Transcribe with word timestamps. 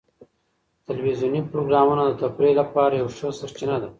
ټلویزیوني 0.85 1.41
پروګرامونه 1.51 2.03
د 2.05 2.11
تفریح 2.21 2.53
لپاره 2.61 2.93
یوه 3.01 3.11
ښه 3.17 3.27
سرچینه 3.39 3.75
ده. 3.81 3.89